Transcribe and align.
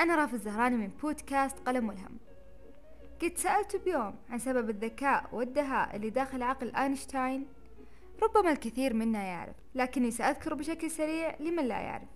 أنا 0.00 0.14
رافض 0.14 0.34
الزهراني 0.34 0.76
من 0.76 0.88
بودكاست 1.02 1.56
قلم 1.66 1.88
والهم 1.88 2.18
قد 3.22 3.32
سألت 3.36 3.76
بيوم 3.76 4.14
عن 4.30 4.38
سبب 4.38 4.70
الذكاء 4.70 5.28
والدهاء 5.32 5.96
اللي 5.96 6.10
داخل 6.10 6.42
عقل 6.42 6.76
أينشتاين. 6.76 7.46
ربما 8.22 8.52
الكثير 8.52 8.94
منا 8.94 9.22
يعرف 9.22 9.54
لكني 9.74 10.10
سأذكر 10.10 10.54
بشكل 10.54 10.90
سريع 10.90 11.36
لمن 11.40 11.64
لا 11.64 11.80
يعرف. 11.80 12.08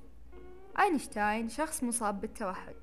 أينشتاين 0.81 1.49
شخص 1.49 1.83
مصاب 1.85 2.21
بالتوحد 2.21 2.75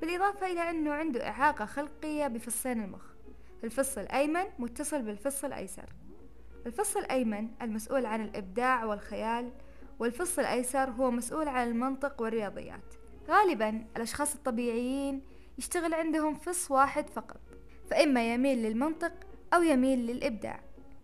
بالإضافة 0.00 0.46
إلى 0.46 0.70
أنه 0.70 0.92
عنده 0.92 1.28
إعاقة 1.28 1.64
خلقية 1.64 2.26
بفصين 2.26 2.84
المخ. 2.84 3.04
الفص 3.64 3.98
الأيمن 3.98 4.44
متصل 4.58 5.02
بالفص 5.02 5.44
الأيسر. 5.44 5.86
الفص 6.66 6.96
الأيمن 6.96 7.48
المسؤول 7.62 8.06
عن 8.06 8.24
الإبداع 8.24 8.84
والخيال 8.84 9.50
والفص 9.98 10.38
الأيسر 10.38 10.90
هو 10.90 11.10
مسؤول 11.10 11.48
عن 11.48 11.68
المنطق 11.68 12.22
والرياضيات. 12.22 12.97
غالبا 13.28 13.84
الأشخاص 13.96 14.34
الطبيعيين 14.34 15.22
يشتغل 15.58 15.94
عندهم 15.94 16.34
فص 16.34 16.70
واحد 16.70 17.10
فقط 17.10 17.40
فإما 17.90 18.34
يميل 18.34 18.58
للمنطق 18.58 19.12
أو 19.54 19.62
يميل 19.62 19.98
للإبداع 19.98 20.60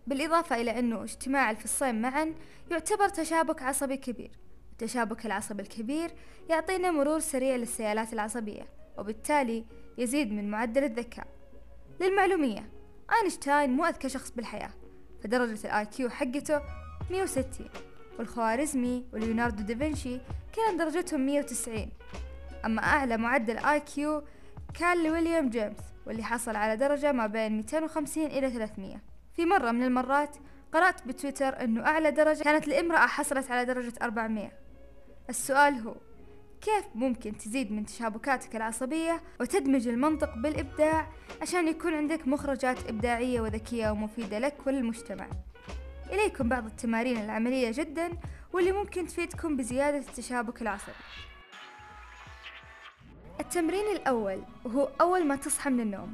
بالإضافة 0.07 0.61
إلى 0.61 0.79
أنه 0.79 1.03
اجتماع 1.03 1.51
الفصين 1.51 2.01
معا 2.01 2.33
يعتبر 2.71 3.09
تشابك 3.09 3.61
عصبي 3.61 3.97
كبير 3.97 4.31
التشابك 4.71 5.25
العصبي 5.25 5.63
الكبير 5.63 6.11
يعطينا 6.49 6.91
مرور 6.91 7.19
سريع 7.19 7.55
للسيالات 7.55 8.13
العصبية 8.13 8.67
وبالتالي 8.97 9.65
يزيد 9.97 10.31
من 10.31 10.51
معدل 10.51 10.83
الذكاء. 10.83 11.27
للمعلومية 12.01 12.69
أينشتاين 13.21 13.69
مو 13.69 13.85
أذكى 13.85 14.09
شخص 14.09 14.31
بالحياة 14.31 14.71
فدرجة 15.23 15.67
ال 15.67 15.85
IQ 15.85 16.09
حقته 16.09 16.61
160 17.11 17.69
والخوارزمي 18.19 19.05
وليوناردو 19.13 19.63
دافنشي 19.63 20.19
كانت 20.53 20.79
درجتهم 20.79 21.25
190 21.25 21.89
أما 22.65 22.83
أعلى 22.83 23.17
معدل 23.17 23.57
IQ 23.57 24.23
كان 24.79 25.03
لويليام 25.03 25.49
جيمس 25.49 25.77
واللي 26.07 26.23
حصل 26.23 26.55
على 26.55 26.77
درجة 26.77 27.11
ما 27.11 27.27
بين 27.27 27.57
250 27.57 28.25
إلى 28.25 28.49
300 28.51 28.95
في 29.35 29.45
مرة 29.45 29.71
من 29.71 29.83
المرات 29.83 30.35
قرأت 30.73 31.07
بتويتر 31.07 31.61
أنه 31.63 31.85
أعلى 31.85 32.11
درجة 32.11 32.43
كانت 32.43 32.67
لامرأة 32.67 33.07
حصلت 33.07 33.51
على 33.51 33.65
درجة 33.65 33.93
400 34.01 34.51
السؤال 35.29 35.73
هو 35.73 35.95
كيف 36.61 36.85
ممكن 36.95 37.37
تزيد 37.37 37.71
من 37.71 37.85
تشابكاتك 37.85 38.55
العصبية 38.55 39.21
وتدمج 39.41 39.87
المنطق 39.87 40.37
بالإبداع 40.37 41.07
عشان 41.41 41.67
يكون 41.67 41.93
عندك 41.93 42.27
مخرجات 42.27 42.87
إبداعية 42.87 43.41
وذكية 43.41 43.89
ومفيدة 43.89 44.39
لك 44.39 44.67
وللمجتمع 44.67 45.27
إليكم 46.11 46.49
بعض 46.49 46.65
التمارين 46.65 47.17
العملية 47.17 47.71
جدا 47.71 48.11
واللي 48.53 48.71
ممكن 48.71 49.07
تفيدكم 49.07 49.57
بزيادة 49.57 49.97
التشابك 49.97 50.61
العصبي 50.61 50.91
التمرين 53.39 53.95
الأول 53.95 54.43
وهو 54.65 54.89
أول 55.01 55.27
ما 55.27 55.35
تصحى 55.35 55.69
من 55.69 55.79
النوم. 55.79 56.13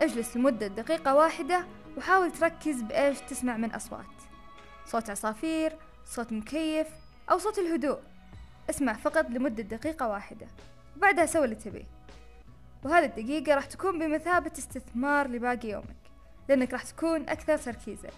اجلس 0.00 0.36
لمدة 0.36 0.66
دقيقة 0.66 1.14
واحدة 1.14 1.66
وحاول 1.96 2.32
تركز 2.32 2.82
بإيش 2.82 3.20
تسمع 3.20 3.56
من 3.56 3.72
أصوات. 3.72 4.06
صوت 4.86 5.10
عصافير 5.10 5.76
صوت 6.04 6.32
مكيف 6.32 6.86
أو 7.30 7.38
صوت 7.38 7.58
الهدوء. 7.58 7.98
اسمع 8.70 8.92
فقط 8.92 9.30
لمدة 9.30 9.62
دقيقة 9.62 10.08
واحدة 10.08 10.46
وبعدها 10.96 11.26
سوي 11.26 11.44
اللي 11.44 11.56
تبيه. 11.56 11.86
وهذه 12.84 13.04
الدقيقة 13.04 13.54
راح 13.54 13.64
تكون 13.64 13.98
بمثابة 13.98 14.52
استثمار 14.58 15.28
لباقي 15.28 15.68
يومك 15.68 15.96
لأنك 16.48 16.72
راح 16.72 16.82
تكون 16.82 17.28
أكثر 17.28 17.58
تركيزا. 17.58 18.10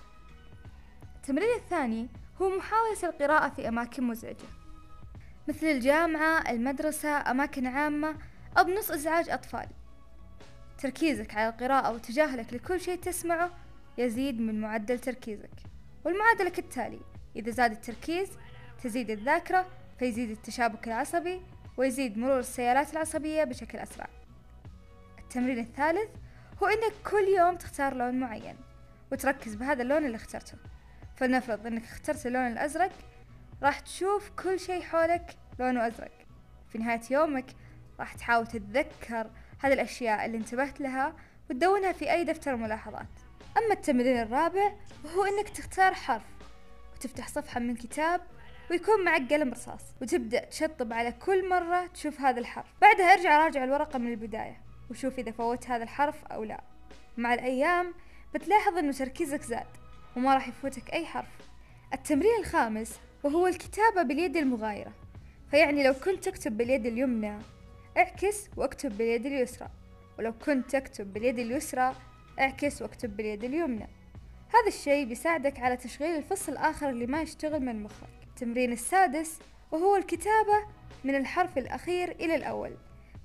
التمرين 1.25 1.57
الثاني 1.57 2.09
هو 2.43 2.57
محاولة 2.57 2.99
القراءة 3.05 3.49
في 3.49 3.69
أماكن 3.69 4.05
مزعجة 4.05 4.47
مثل 5.49 5.67
الجامعة 5.67 6.51
المدرسة 6.51 7.31
أماكن 7.31 7.67
عامة 7.67 8.17
أو 8.59 8.65
بنص 8.65 8.91
إزعاج 8.91 9.31
أطفال. 9.31 9.67
تركيزك 10.79 11.35
على 11.35 11.49
القراءة 11.49 11.93
وتجاهلك 11.93 12.55
لكل 12.55 12.81
شيء 12.81 12.99
تسمعه 12.99 13.51
يزيد 13.99 14.41
من 14.41 14.61
معدل 14.61 14.99
تركيزك 14.99 15.51
والمعادلة 16.05 16.49
كالتالي 16.49 17.01
إذا 17.37 17.51
زاد 17.51 17.71
التركيز 17.71 18.29
تزيد 18.83 19.11
الذاكرة 19.11 19.67
فيزيد 19.99 20.31
التشابك 20.31 20.89
العصبي 20.89 21.41
ويزيد 21.77 22.19
مرور 22.19 22.39
السيالات 22.39 22.93
العصبية 22.93 23.45
بشكل 23.45 23.79
أسرع. 23.79 24.09
التمرين 25.19 25.59
الثالث 25.59 26.11
هو 26.63 26.67
إنك 26.67 26.93
كل 27.11 27.25
يوم 27.39 27.57
تختار 27.57 27.95
لون 27.95 28.21
معين 28.21 28.57
وتركز 29.13 29.55
بهذا 29.55 29.83
اللون 29.83 30.05
اللي 30.05 30.17
اخترته. 30.17 30.59
فلنفرض 31.17 31.67
إنك 31.67 31.83
اخترت 31.83 32.27
اللون 32.27 32.47
الأزرق 32.47 32.93
راح 33.63 33.81
تشوف 33.81 34.31
كل 34.31 34.61
شيء 34.61 34.83
حولك 34.83 35.37
لونه 35.59 35.87
أزرق. 35.87 36.13
في 36.73 36.79
نهاية 36.79 37.01
يومك 37.11 37.47
راح 38.01 38.13
تحاول 38.15 38.47
تتذكر 38.47 39.31
هذه 39.59 39.73
الأشياء 39.73 40.27
اللي 40.27 40.37
انتبهت 40.37 40.81
لها 40.81 41.15
وتدونها 41.51 41.93
في 41.93 42.13
أي 42.13 42.25
دفتر 42.25 42.57
ملاحظات. 42.57 43.07
أما 43.59 43.75
التمرين 43.75 44.19
الرابع 44.21 44.73
وهو 45.05 45.25
إنك 45.25 45.49
تختار 45.49 45.95
حرف 45.95 46.23
وتفتح 46.97 47.29
صفحة 47.29 47.61
من 47.61 47.77
كتاب 47.77 48.21
ويكون 48.71 49.05
معك 49.05 49.33
قلم 49.33 49.51
رصاص 49.51 49.83
وتبدأ 50.03 50.45
تشطب 50.45 50.93
على 50.93 51.13
كل 51.13 51.49
مرة 51.49 51.87
تشوف 51.87 52.21
هذا 52.21 52.41
الحرف. 52.41 52.67
بعدها 52.83 53.13
ارجع 53.13 53.45
راجع 53.45 53.65
الورقة 53.65 53.99
من 53.99 54.11
البداية 54.11 54.61
وشوف 54.91 55.19
إذا 55.19 55.33
فوت 55.33 55.71
هذا 55.71 55.83
الحرف 55.83 56.25
أو 56.25 56.45
لا. 56.45 56.61
مع 57.17 57.35
الأيام 57.35 57.95
بتلاحظ 58.35 58.79
أنه 58.79 58.93
تركيزك 58.93 59.43
زاد. 59.43 59.67
وما 60.17 60.35
راح 60.35 60.49
يفوتك 60.49 60.93
أي 60.93 61.07
حرف. 61.07 61.39
التمرين 61.95 62.41
الخامس 62.41 63.01
وهو 63.23 63.47
الكتابة 63.47 64.03
باليد 64.03 64.37
المغايرة. 64.37 64.93
فيعني 65.51 65.85
لو 65.85 65.95
كنت 65.95 66.25
تكتب 66.25 66.57
باليد 66.57 66.87
اليمنى 66.87 67.39
اعكس 67.97 68.49
واكتب 68.57 68.99
باليد 68.99 69.27
اليسرى. 69.27 69.69
ولو 70.19 70.33
كنت 70.33 70.71
تكتب 70.71 71.13
باليد 71.13 71.39
اليسرى 71.39 71.95
اعكس 72.41 72.83
واكتب 72.83 73.17
باليد 73.17 73.45
اليمنى. 73.45 73.89
هذا 74.49 74.69
الشيء 74.69 75.05
بيساعدك 75.05 75.61
على 75.61 75.77
تشغيل 75.77 76.17
الفصل 76.17 76.53
الآخر 76.53 76.89
اللي 76.89 77.07
ما 77.07 77.23
يشتغل 77.23 77.61
من 77.61 77.83
مخك. 77.83 78.09
التمرين 78.29 78.73
السادس 78.73 79.39
وهو 79.73 79.97
الكتابة 79.97 80.67
من 81.05 81.15
الحرف 81.15 81.59
الأخير 81.59 82.11
إلى 82.11 82.35
الأول. 82.35 82.77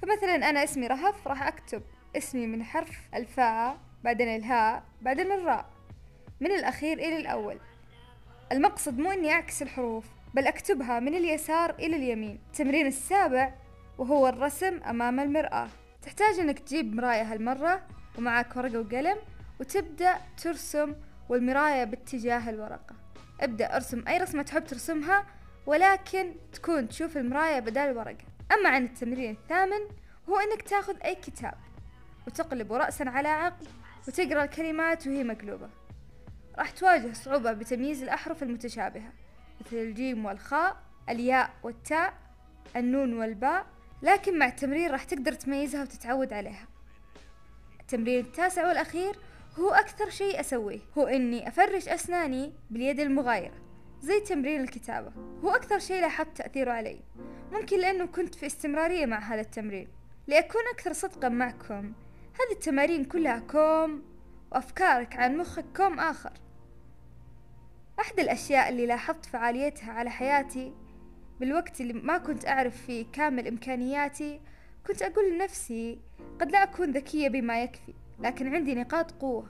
فمثلا 0.01 0.49
أنا 0.49 0.63
اسمي 0.63 0.87
رهف 0.87 1.27
راح 1.27 1.47
أكتب 1.47 1.83
اسمي 2.15 2.47
من 2.47 2.63
حرف 2.63 3.09
الفاء 3.15 3.77
بعدين 4.03 4.27
الهاء 4.27 4.83
بعدين 5.01 5.31
الراء. 5.31 5.78
من 6.41 6.51
الأخير 6.51 6.97
إلى 6.97 7.17
الأول. 7.17 7.59
المقصد 8.51 8.97
مو 8.99 9.11
إني 9.11 9.31
أعكس 9.31 9.61
الحروف 9.61 10.05
بل 10.33 10.47
أكتبها 10.47 10.99
من 10.99 11.15
اليسار 11.15 11.69
إلى 11.69 11.95
اليمين. 11.95 12.39
التمرين 12.47 12.87
السابع 12.87 13.53
وهو 13.97 14.27
الرسم 14.27 14.83
أمام 14.83 15.19
المرآة. 15.19 15.67
تحتاج 16.01 16.39
إنك 16.39 16.59
تجيب 16.59 16.95
مراية 16.95 17.33
هالمرة 17.33 17.81
ومعك 18.17 18.57
ورقة 18.57 18.79
وقلم 18.79 19.17
وتبدأ 19.59 20.17
ترسم 20.43 20.95
والمراية 21.29 21.83
باتجاه 21.83 22.49
الورقة. 22.49 22.95
ابدأ 23.41 23.75
ارسم 23.75 24.07
أي 24.07 24.17
رسمة 24.17 24.43
تحب 24.43 24.65
ترسمها 24.65 25.25
ولكن 25.65 26.33
تكون 26.53 26.89
تشوف 26.89 27.17
المراية 27.17 27.59
بدال 27.59 27.89
الورقة. 27.89 28.25
أما 28.51 28.69
عن 28.69 28.83
التمرين 28.83 29.31
الثامن 29.31 29.81
هو 30.29 30.39
إنك 30.39 30.61
تاخذ 30.61 30.95
أي 31.05 31.15
كتاب 31.15 31.53
وتقلبه 32.27 32.77
رأسا 32.77 33.03
على 33.03 33.27
عقب 33.27 33.67
وتقرأ 34.07 34.43
الكلمات 34.43 35.07
وهي 35.07 35.23
مقلوبة. 35.23 35.69
راح 36.57 36.69
تواجه 36.69 37.13
صعوبة 37.13 37.53
بتمييز 37.53 38.03
الأحرف 38.03 38.43
المتشابهة 38.43 39.13
مثل 39.61 39.77
الجيم 39.77 40.25
والخاء 40.25 40.77
الياء 41.09 41.49
والتاء 41.63 42.13
النون 42.75 43.13
والباء 43.13 43.65
لكن 44.01 44.39
مع 44.39 44.47
التمرين 44.47 44.91
راح 44.91 45.03
تقدر 45.03 45.33
تميزها 45.33 45.81
وتتعود 45.81 46.33
عليها. 46.33 46.67
التمرين 47.79 48.19
التاسع 48.19 48.67
والأخير 48.67 49.15
هو 49.59 49.69
أكثر 49.69 50.09
شيء 50.09 50.39
أسويه 50.39 50.79
هو 50.97 51.07
إني 51.07 51.47
أفرش 51.47 51.87
أسناني 51.87 52.53
باليد 52.69 52.99
المغايرة 52.99 53.55
زي 54.01 54.19
تمرين 54.19 54.61
الكتابة. 54.61 55.11
هو 55.43 55.49
أكثر 55.49 55.79
شيء 55.79 56.01
لاحظت 56.01 56.37
تأثيره 56.37 56.71
علي. 56.71 56.99
ممكن 57.51 57.79
لأنه 57.79 58.05
كنت 58.05 58.35
في 58.35 58.45
استمرارية 58.45 59.05
مع 59.05 59.19
هذا 59.19 59.41
التمرين. 59.41 59.87
لأكون 60.27 60.61
أكثر 60.73 60.93
صدقا 60.93 61.29
معكم 61.29 61.93
هذه 62.33 62.51
التمارين 62.51 63.05
كلها 63.05 63.39
كوم 63.39 64.08
وأفكارك 64.51 65.15
عن 65.15 65.37
مخك 65.37 65.65
كوم 65.77 65.99
آخر. 65.99 66.33
أحد 67.99 68.19
الأشياء 68.19 68.69
اللي 68.69 68.85
لاحظت 68.85 69.25
فعاليتها 69.25 69.91
على 69.91 70.09
حياتي 70.09 70.73
بالوقت 71.39 71.81
اللي 71.81 71.93
ما 71.93 72.17
كنت 72.17 72.47
أعرف 72.47 72.81
فيه 72.81 73.05
كامل 73.13 73.47
إمكانياتي 73.47 74.41
كنت 74.87 75.01
أقول 75.01 75.33
لنفسي 75.33 75.99
قد 76.41 76.51
لا 76.51 76.63
أكون 76.63 76.91
ذكية 76.91 77.27
بما 77.29 77.63
يكفي 77.63 77.93
لكن 78.19 78.55
عندي 78.55 78.75
نقاط 78.75 79.11
قوة 79.11 79.49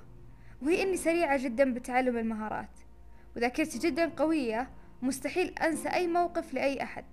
وهي 0.61 0.81
إني 0.83 0.97
سريعة 0.97 1.43
جدا 1.43 1.73
بتعلم 1.73 2.17
المهارات 2.17 2.79
وذاكرتي 3.35 3.79
جدا 3.79 4.09
قوية 4.09 4.69
مستحيل 5.01 5.59
أنسى 5.59 5.89
أي 5.89 6.07
موقف 6.07 6.53
لأي 6.53 6.83
أحد 6.83 7.05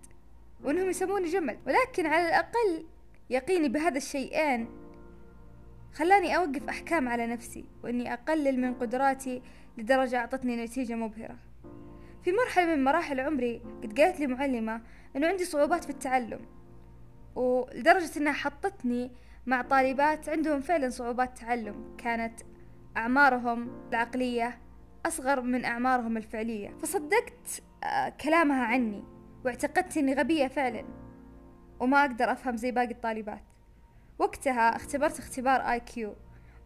وإنهم 0.64 0.90
يسموني 0.90 1.28
جمل 1.28 1.58
ولكن 1.66 2.06
على 2.06 2.28
الأقل 2.28 2.86
يقيني 3.30 3.68
بهذا 3.68 3.96
الشيئين 3.96 4.68
خلاني 5.94 6.36
أوقف 6.36 6.68
أحكام 6.68 7.08
على 7.08 7.26
نفسي 7.26 7.64
وإني 7.84 8.12
أقلل 8.12 8.60
من 8.60 8.74
قدراتي 8.74 9.42
لدرجة 9.78 10.18
أعطتني 10.18 10.64
نتيجة 10.64 10.94
مبهرة. 10.94 11.36
في 12.22 12.32
مرحلة 12.32 12.74
من 12.74 12.84
مراحل 12.84 13.20
عمري 13.20 13.62
قد 13.82 14.00
قالت 14.00 14.20
لي 14.20 14.26
معلمة 14.26 14.80
أنه 15.16 15.26
عندي 15.26 15.44
صعوبات 15.44 15.84
في 15.84 15.90
التعلم 15.90 16.40
ولدرجة 17.34 18.18
إنها 18.18 18.32
حطتني 18.32 19.10
مع 19.46 19.62
طالبات 19.62 20.28
عندهم 20.28 20.60
فعلا 20.60 20.90
صعوبات 20.90 21.38
تعلم 21.38 21.96
كانت 21.98 22.40
أعمارهم 22.96 23.88
العقلية 23.88 24.58
أصغر 25.06 25.40
من 25.40 25.64
أعمارهم 25.64 26.16
الفعلية. 26.16 26.76
فصدقت 26.82 27.62
آه، 27.84 28.08
كلامها 28.08 28.64
عني 28.64 29.04
واعتقدت 29.44 29.96
إني 29.96 30.14
غبية 30.14 30.46
فعلا 30.46 30.84
وما 31.80 32.00
أقدر 32.00 32.32
أفهم 32.32 32.56
زي 32.56 32.70
باقي 32.70 32.90
الطالبات. 32.90 33.44
وقتها 34.18 34.76
اختبرت 34.76 35.18
اختبار 35.18 35.60
آي 35.60 35.80
كيو 35.80 36.14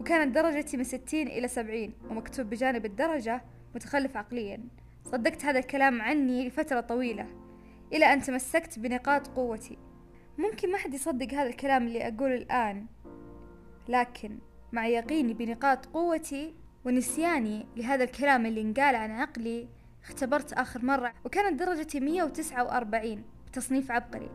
وكانت 0.01 0.35
درجتي 0.35 0.77
من 0.77 0.85
ستين 0.85 1.29
إلى 1.29 1.49
سبعين 1.49 1.93
ومكتوب 2.11 2.51
بجانب 2.51 2.85
الدرجة 2.85 3.43
متخلف 3.75 4.17
عقليا. 4.17 4.61
صدقت 5.05 5.45
هذا 5.45 5.59
الكلام 5.59 6.03
عني 6.03 6.49
لفترة 6.49 6.81
طويلة 6.81 7.27
إلى 7.93 8.13
أن 8.13 8.23
تمسكت 8.23 8.79
بنقاط 8.79 9.29
قوتي. 9.29 9.79
ممكن 10.39 10.73
ما 10.73 10.79
حد 10.79 10.95
يصدق 10.95 11.35
هذا 11.35 11.49
الكلام 11.49 11.87
اللي 11.87 12.09
أقوله 12.09 12.35
الآن 12.35 12.87
لكن 13.89 14.39
مع 14.73 14.87
يقيني 14.87 15.35
بنقاط 15.35 15.87
قوتي 15.87 16.55
ونسياني 16.85 17.67
لهذا 17.77 18.05
الكلام 18.05 18.47
اللي 18.47 18.61
انقال 18.61 18.95
عن 18.95 19.11
عقلي 19.11 19.69
اختبرت 20.05 20.53
آخر 20.53 20.85
مرة 20.85 21.13
وكانت 21.25 21.61
درجتي 21.61 22.01
مية 22.01 22.23
وتسعة 22.23 22.65
وأربعين 22.65 23.25
بتصنيف 23.47 23.91
عبقري. 23.91 24.31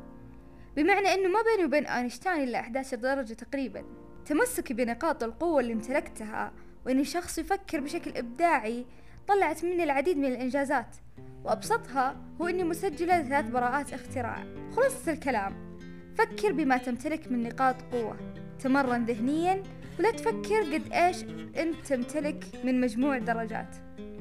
بمعنى 0.75 1.13
أنه 1.13 1.29
ما 1.29 1.39
بيني 1.41 1.65
وبين 1.65 1.85
أينشتاين 1.85 2.43
إلا 2.43 2.59
11 2.59 2.97
درجة 2.97 3.33
تقريبا. 3.33 3.83
تمسكي 4.25 4.73
بنقاط 4.73 5.23
القوة 5.23 5.59
اللي 5.59 5.73
امتلكتها 5.73 6.53
وإني 6.85 7.05
شخص 7.05 7.37
يفكر 7.37 7.79
بشكل 7.79 8.17
إبداعي 8.17 8.85
طلعت 9.27 9.63
مني 9.63 9.83
العديد 9.83 10.17
من 10.17 10.25
الإنجازات. 10.25 10.95
وأبسطها 11.43 12.15
هو 12.41 12.47
إني 12.47 12.63
مسجلة 12.63 13.23
ثلاث 13.23 13.49
براءات 13.49 13.93
اختراع. 13.93 14.43
خلاصة 14.75 15.11
الكلام. 15.11 15.77
فكر 16.17 16.51
بما 16.51 16.77
تمتلك 16.77 17.31
من 17.31 17.43
نقاط 17.43 17.75
قوة. 17.91 18.17
تمرن 18.59 19.05
ذهنيا 19.05 19.63
ولا 19.99 20.11
تفكر 20.11 20.73
قد 20.73 20.93
إيش 20.93 21.23
أنت 21.57 21.75
تمتلك 21.85 22.45
من 22.63 22.81
مجموع 22.81 23.17
درجات. 23.17 23.75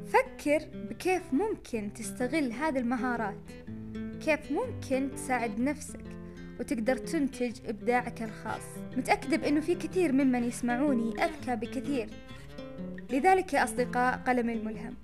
فكر 0.06 0.62
بكيف 0.74 1.22
ممكن 1.32 1.92
تستغل 1.94 2.52
هذه 2.52 2.78
المهارات. 2.78 3.38
كيف 4.24 4.52
ممكن 4.52 5.10
تساعد 5.14 5.60
نفسك. 5.60 6.04
وتقدر 6.60 6.96
تنتج 6.96 7.52
إبداعك 7.66 8.22
الخاص. 8.22 8.62
متأكدة 8.96 9.36
بأنه 9.36 9.60
في 9.60 9.74
كثير 9.74 10.12
ممن 10.12 10.44
يسمعوني 10.44 11.24
أذكى 11.24 11.56
بكثير. 11.56 12.08
لذلك 13.10 13.52
يا 13.52 13.64
أصدقاء 13.64 14.16
قلمي 14.16 14.52
الملهم. 14.52 14.94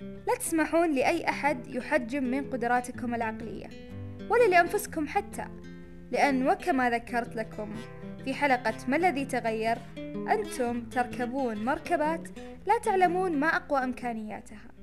لا 0.00 0.34
تسمحون 0.38 0.94
لأي 0.94 1.28
أحد 1.28 1.66
يحجم 1.66 2.24
من 2.24 2.50
قدراتكم 2.50 3.14
العقلية 3.14 3.68
ولا 4.30 4.48
لأنفسكم 4.48 5.06
حتى. 5.06 5.46
لأن 6.12 6.48
وكما 6.48 6.90
ذكرت 6.90 7.36
لكم 7.36 7.74
في 8.24 8.34
حلقة 8.34 8.74
ما 8.88 8.96
الذي 8.96 9.24
تغير 9.24 9.78
أنتم 10.30 10.82
تركبون 10.82 11.64
مركبات 11.64 12.28
لا 12.66 12.78
تعلمون 12.78 13.32
ما 13.40 13.46
أقوى 13.46 13.84
إمكانياتها. 13.84 14.73